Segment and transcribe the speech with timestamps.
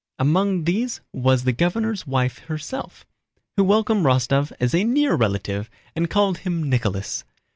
[0.17, 3.05] Among these was the governor's wife herself,
[3.55, 7.23] who welcomed Rostóv as a near relative and called him "Nicholas."